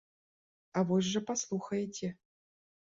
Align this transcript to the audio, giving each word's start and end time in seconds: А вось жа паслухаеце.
А 0.79 0.83
вось 0.93 1.11
жа 1.11 1.23
паслухаеце. 1.29 2.07